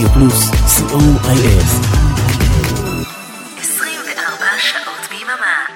[0.00, 1.64] רדיו פלוס, co.il.
[3.60, 5.66] 24 שעות ביממה.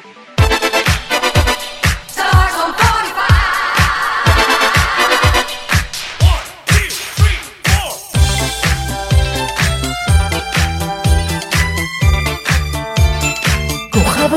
[13.91, 14.35] כוכב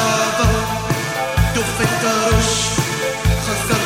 [0.00, 0.50] الغابة
[1.56, 2.52] دفت رش
[3.46, 3.79] خسر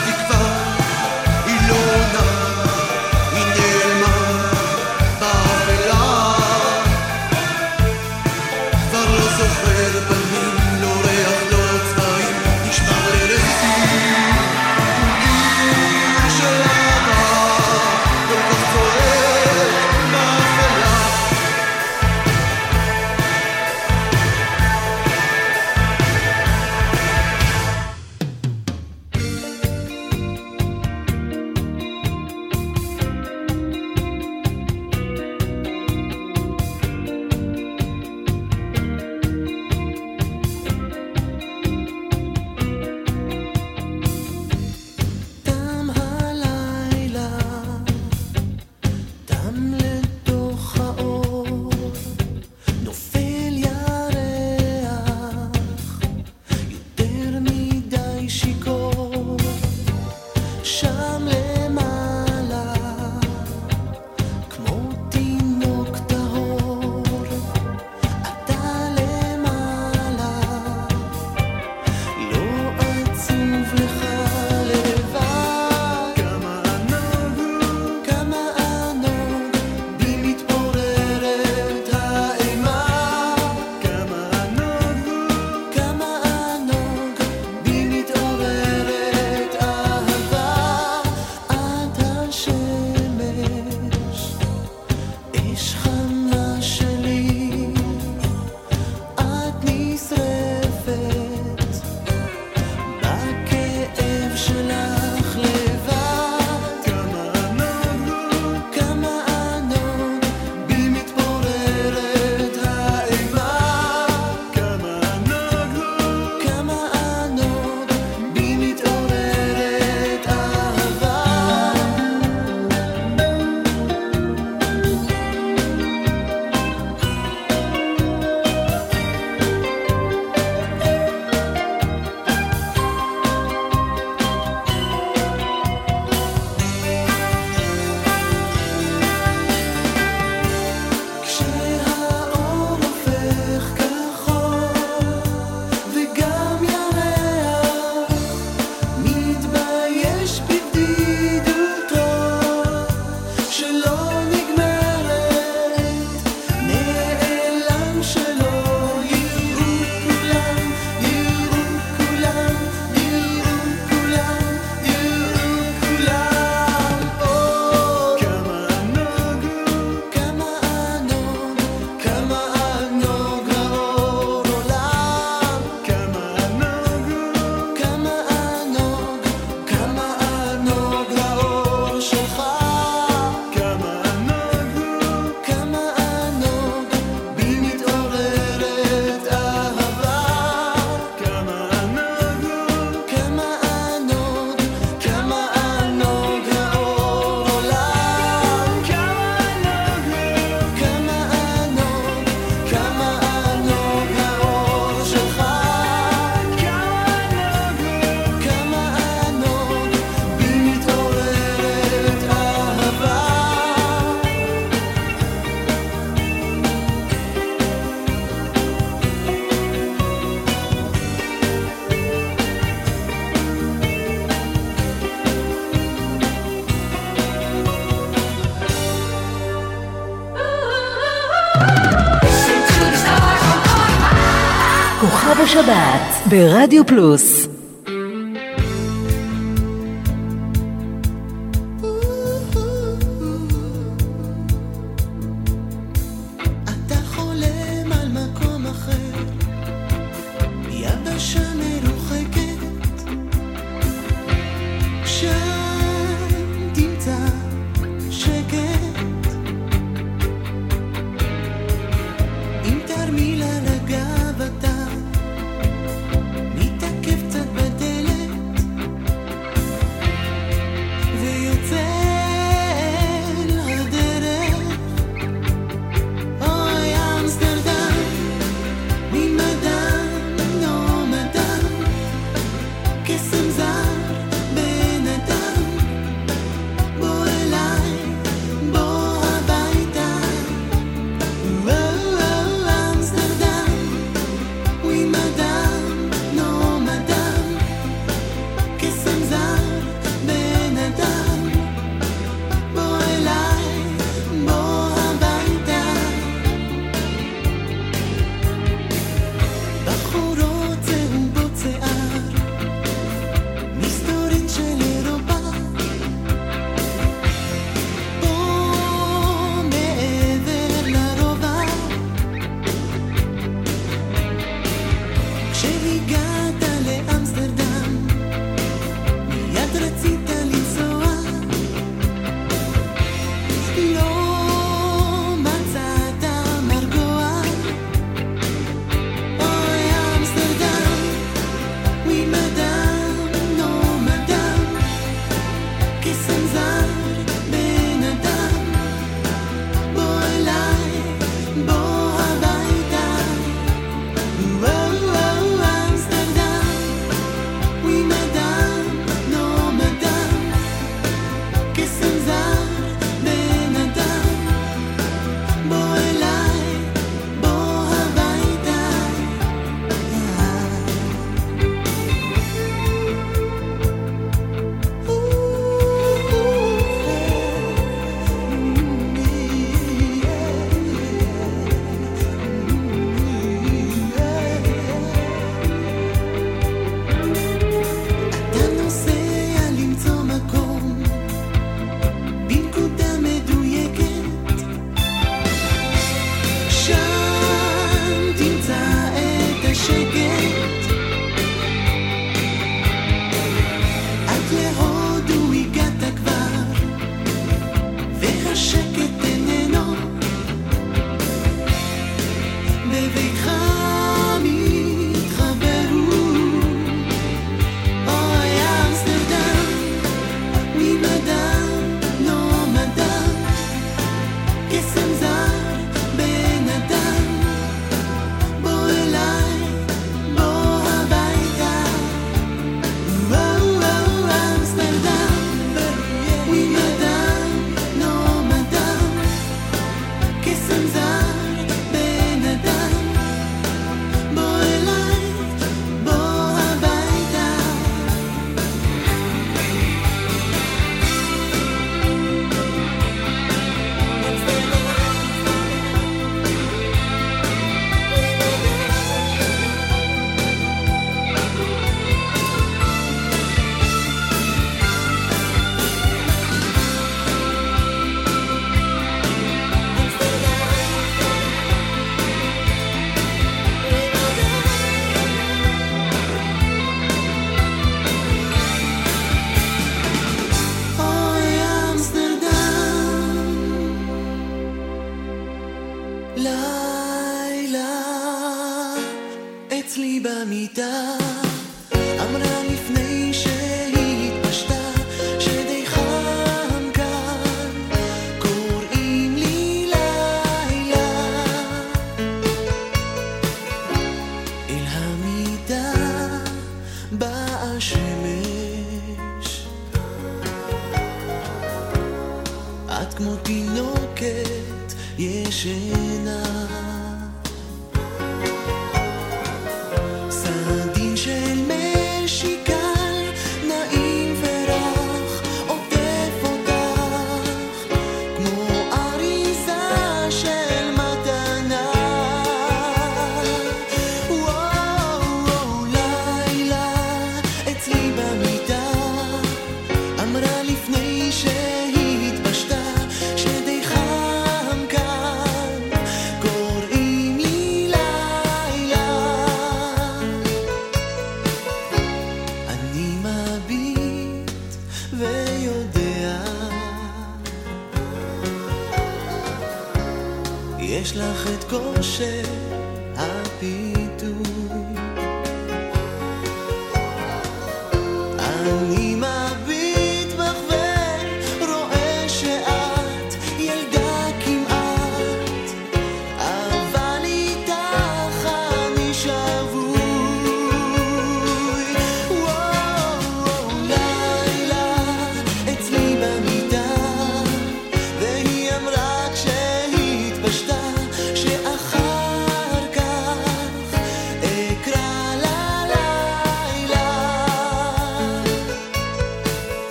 [235.55, 237.49] השבת ברדיו פלוס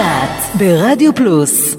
[0.00, 1.76] השבת ברדיו פלוס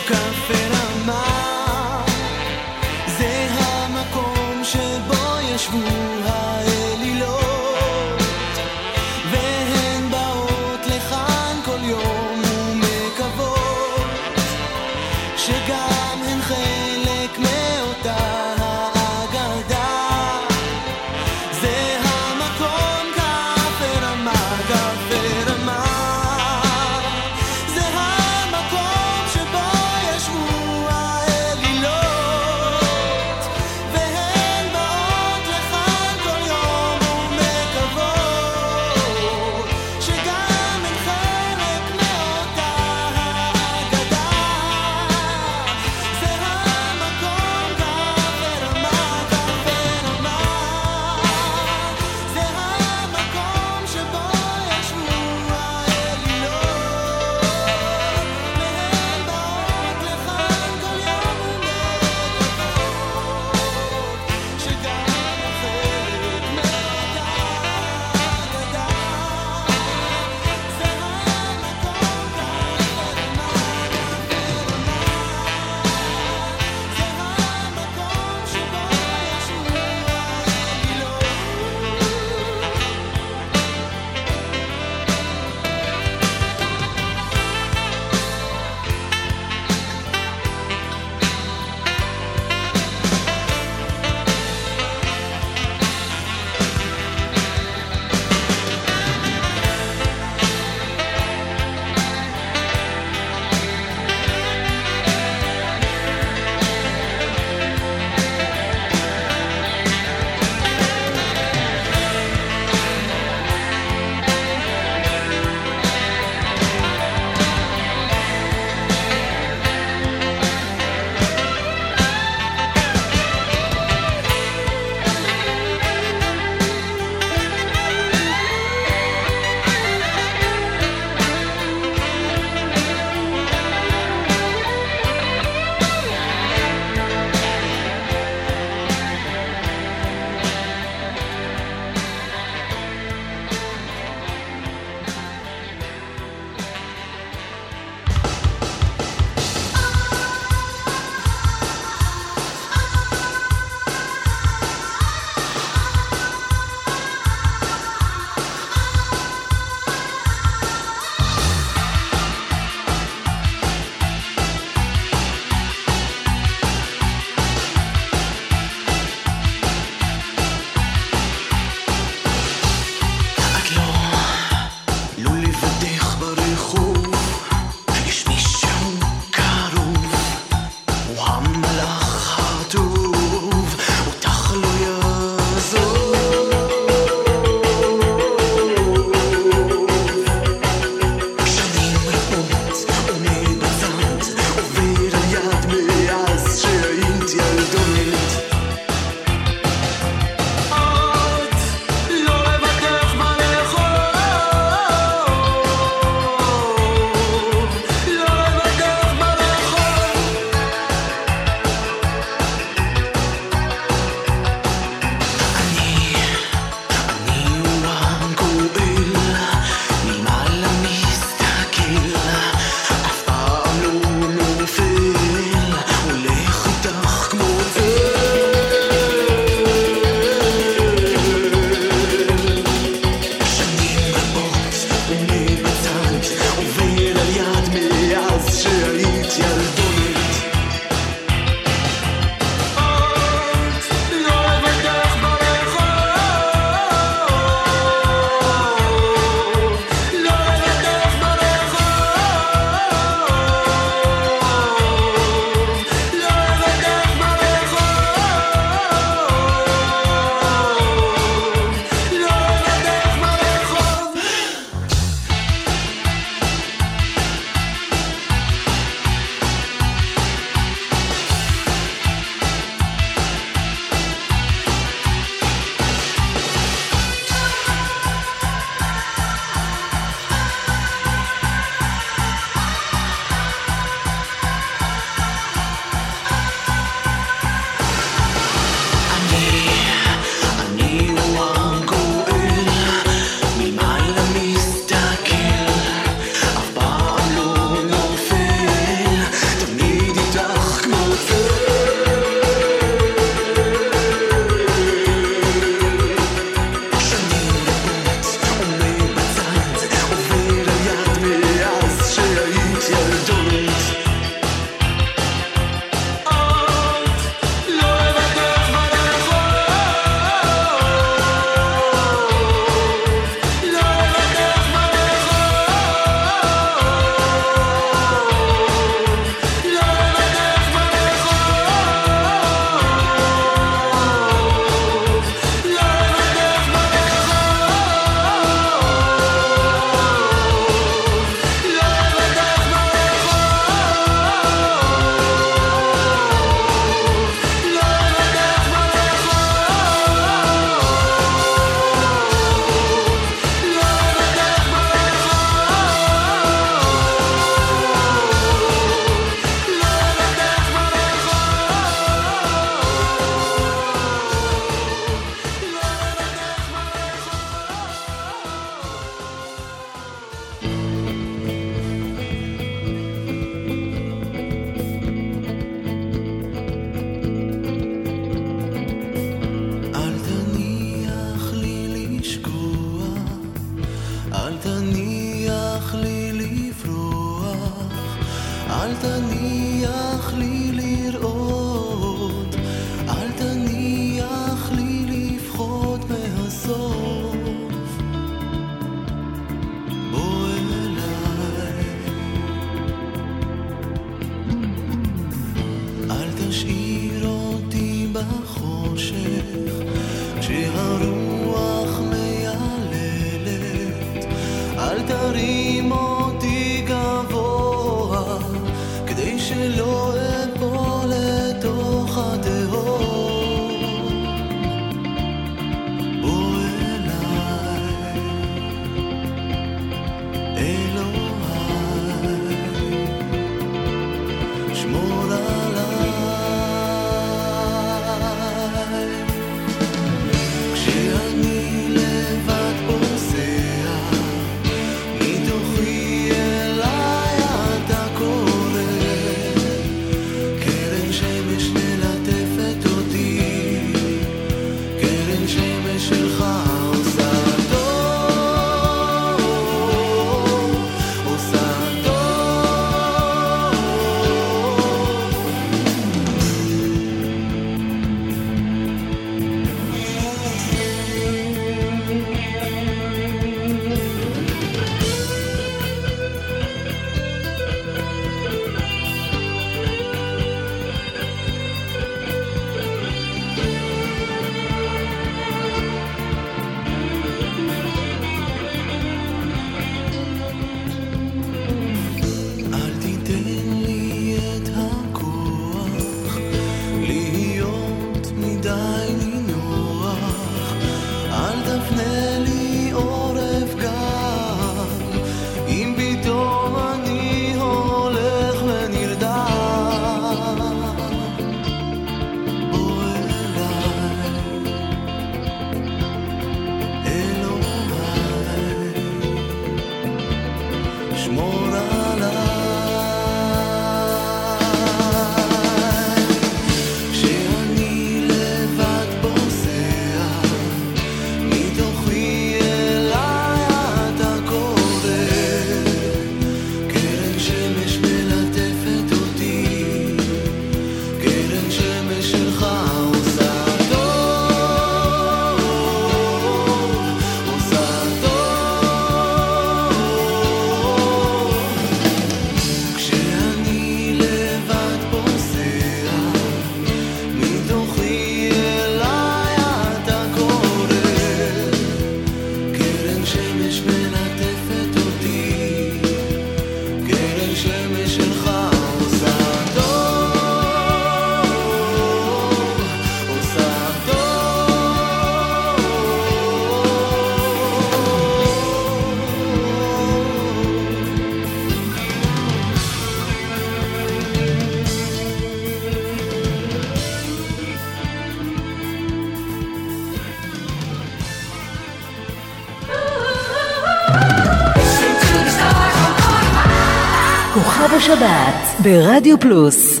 [598.14, 600.00] השבת ברדיו פלוס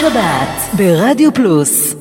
[0.00, 1.94] שבת ברדיו פלוס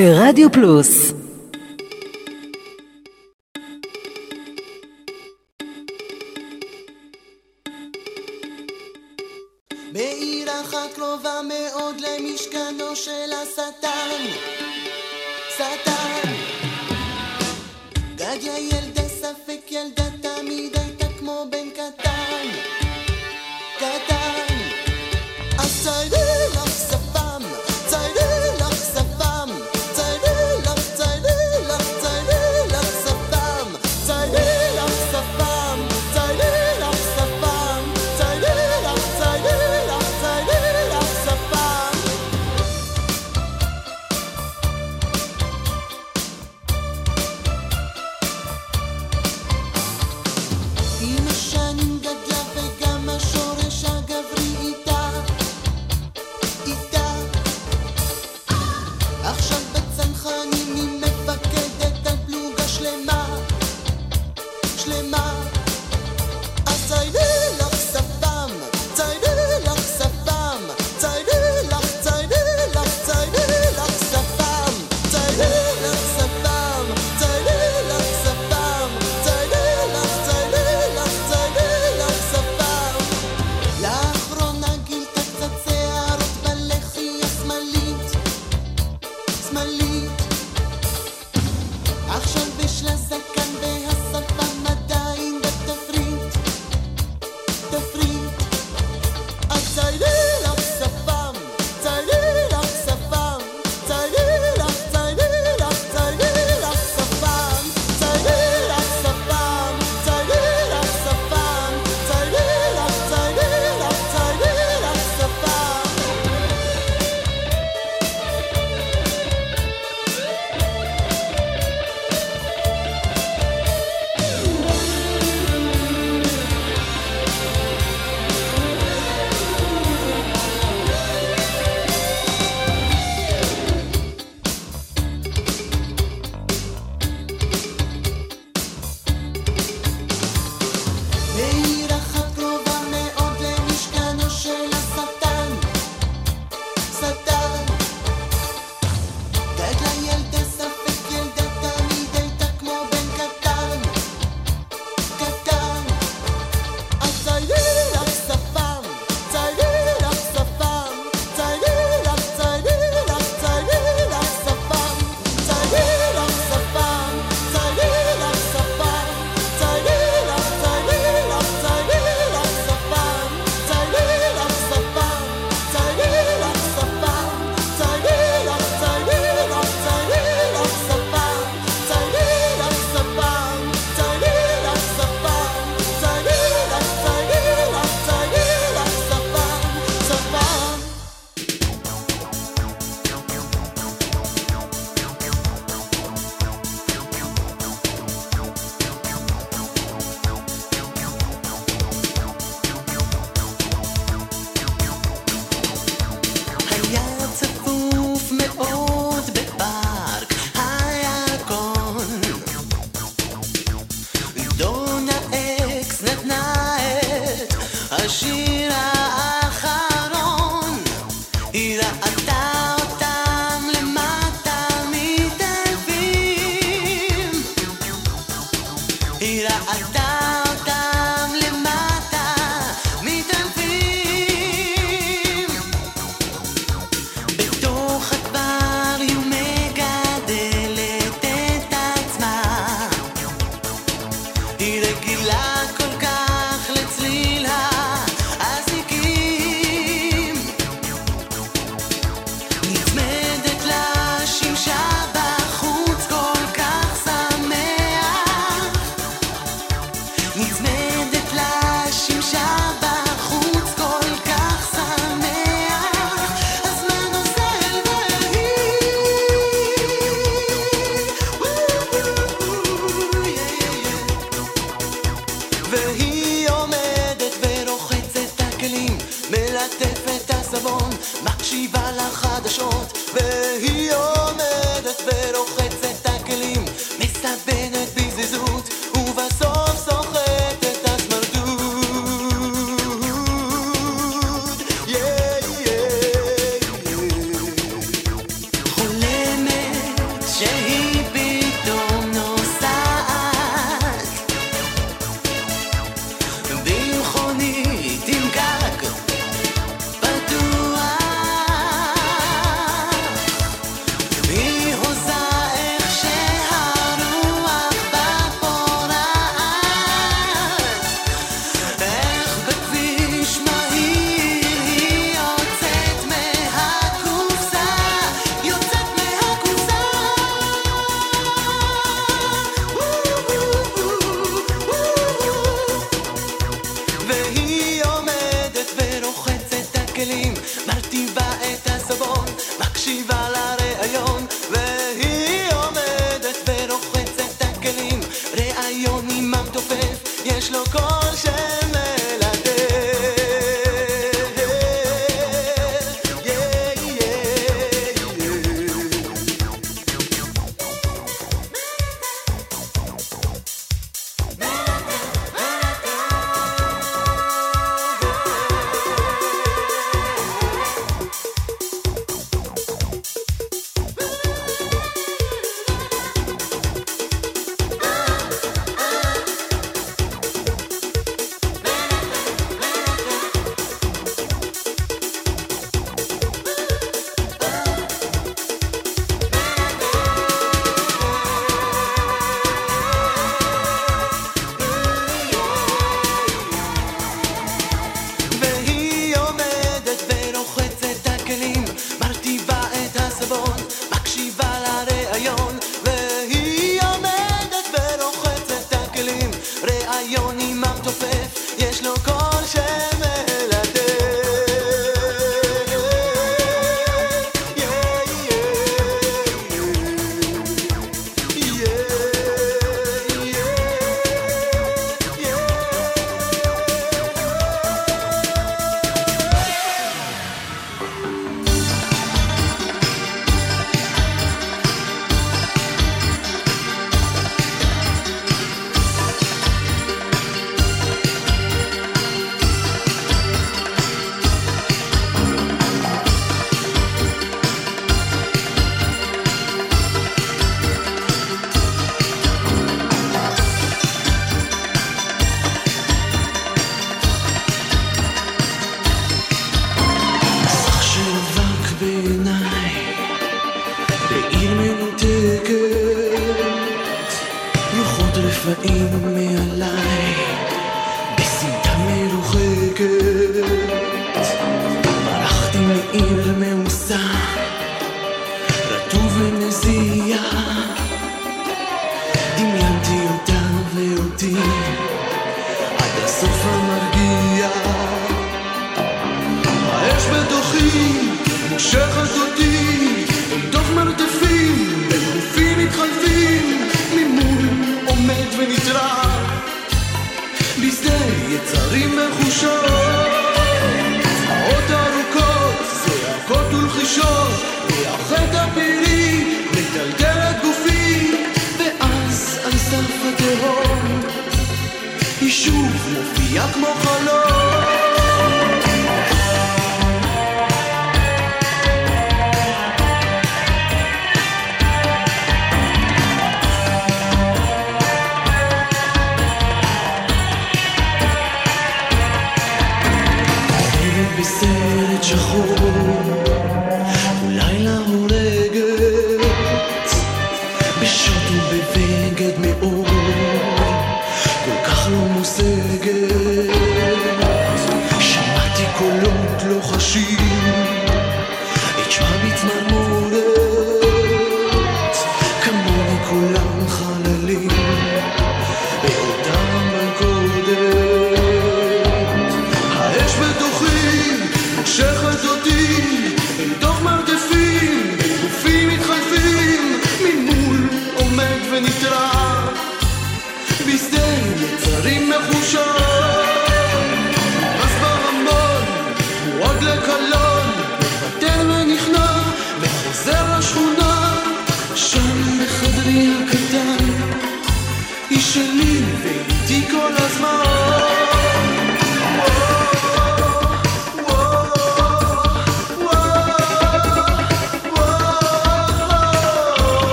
[0.00, 1.09] ברדיו פלוס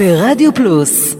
[0.00, 1.16] ברדיו פלוס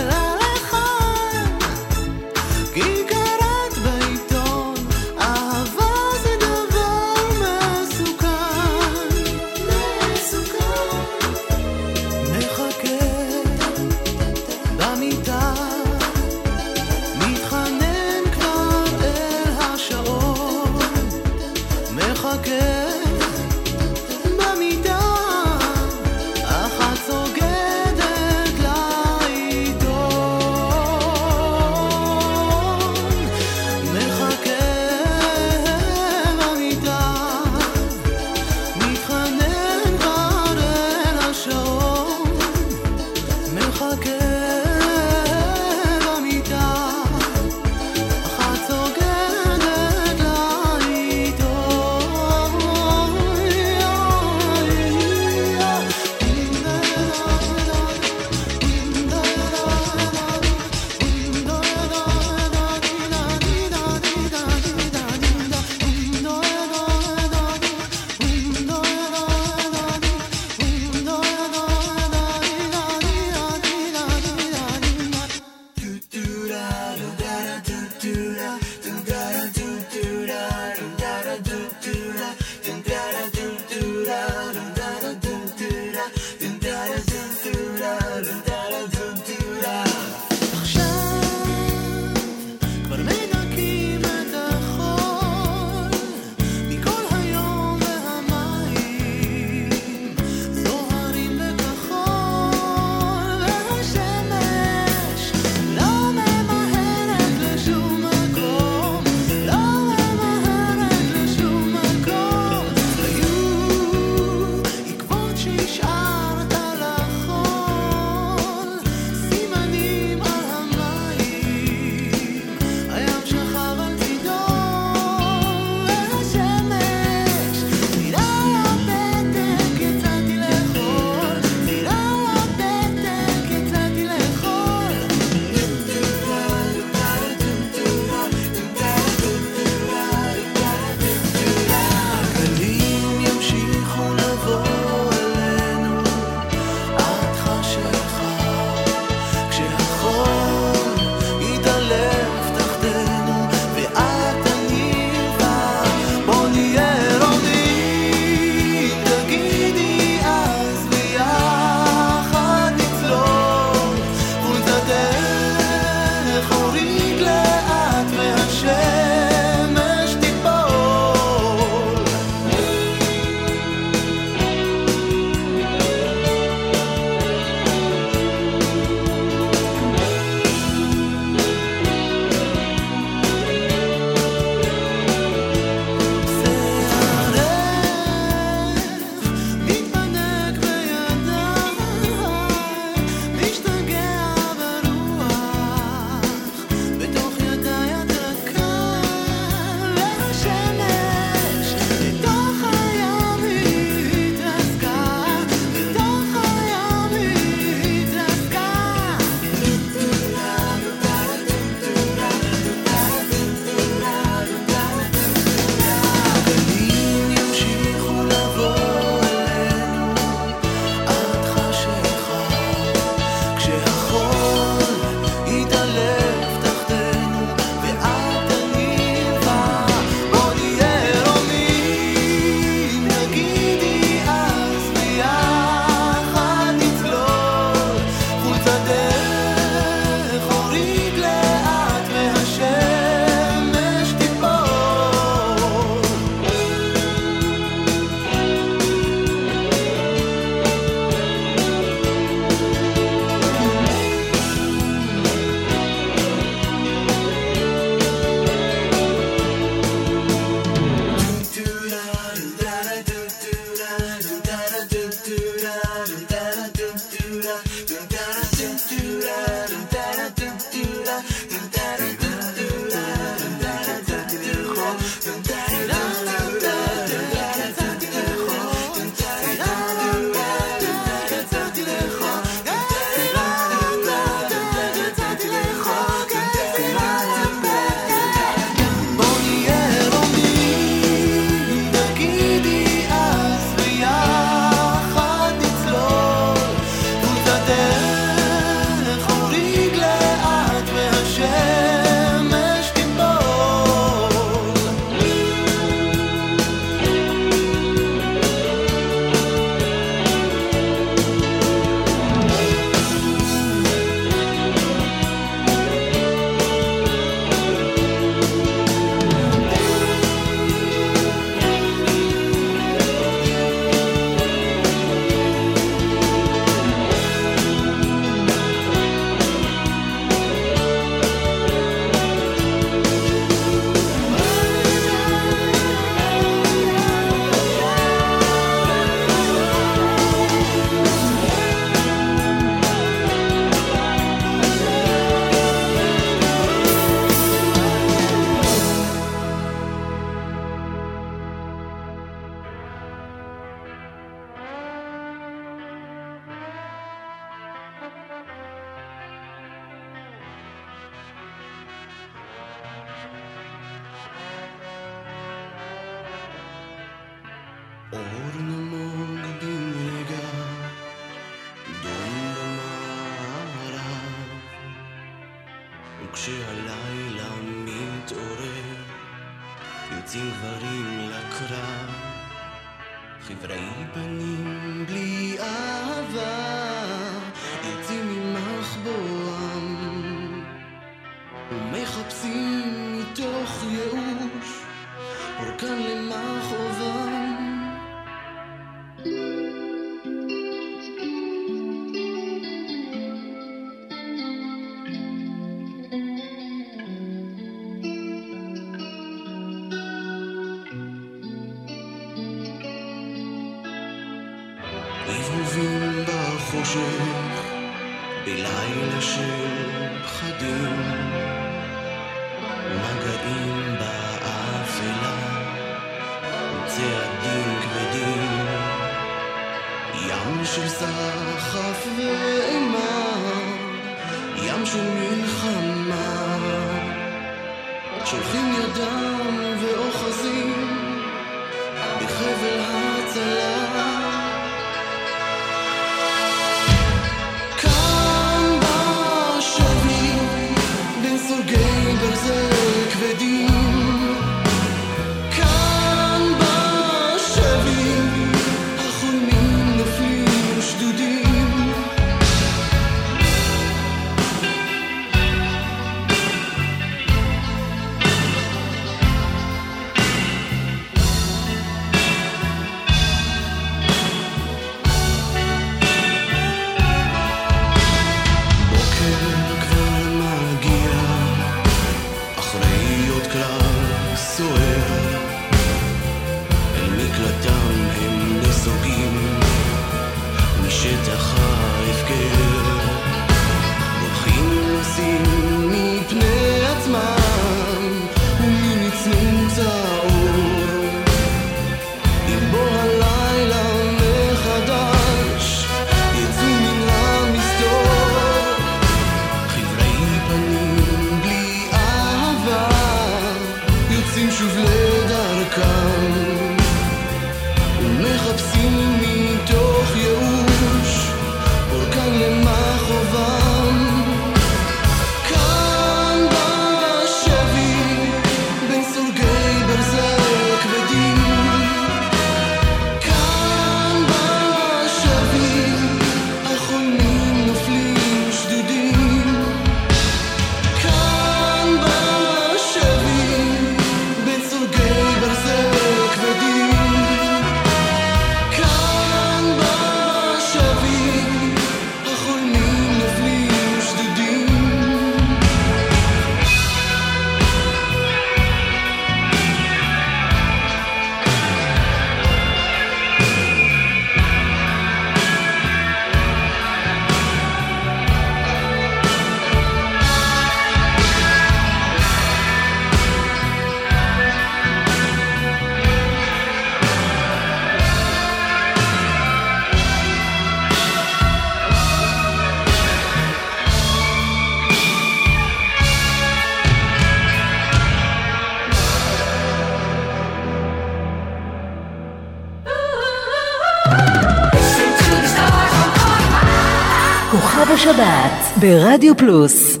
[598.81, 600.00] ברדיו פלוס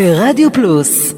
[0.00, 1.09] ברדיו פלוס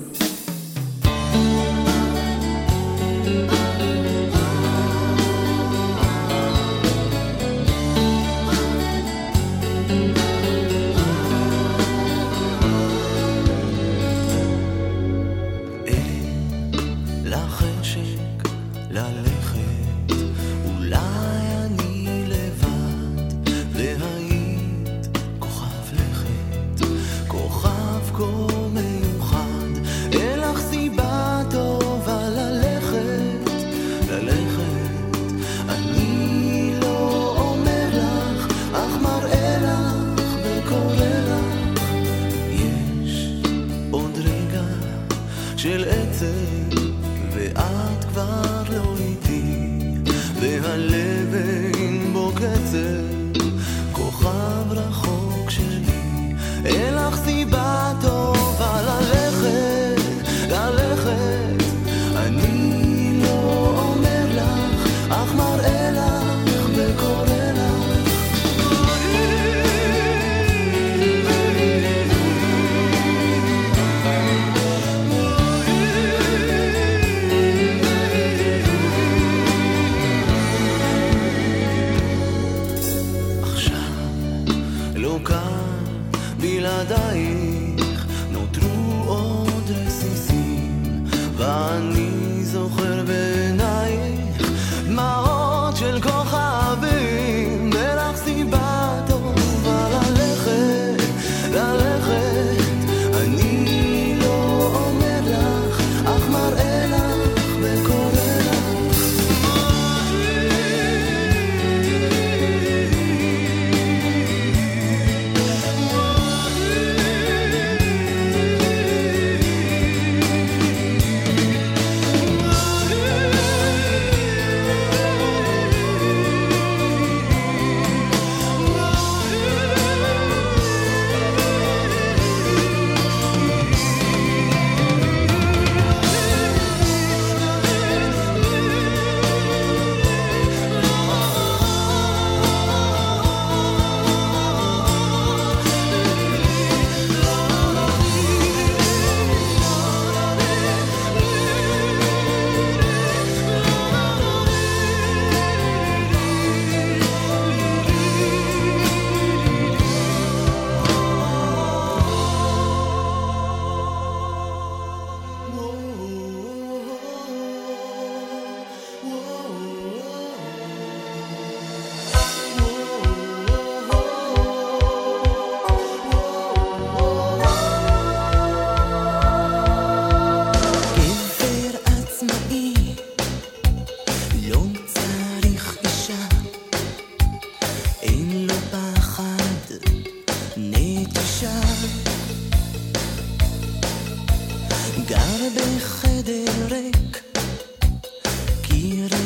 [198.83, 199.22] Mira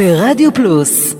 [0.00, 1.14] ברדיו פלוס